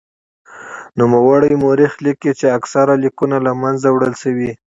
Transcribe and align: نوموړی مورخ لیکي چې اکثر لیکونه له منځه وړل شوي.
نوموړی 0.99 1.53
مورخ 1.63 1.93
لیکي 2.05 2.31
چې 2.39 2.45
اکثر 2.57 2.85
لیکونه 3.03 3.37
له 3.45 3.51
منځه 3.61 3.87
وړل 3.91 4.13
شوي. 4.23 4.51